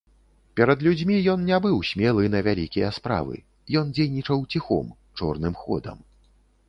[0.59, 3.35] Перад людзьмі ён не быў смелы на вялікія справы,
[3.83, 4.85] ён дзейнічаў ціхом,
[5.21, 5.97] чорным ходам.